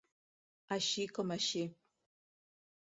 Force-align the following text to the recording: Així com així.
Així 0.77 1.05
com 1.19 1.37
així. 1.37 1.65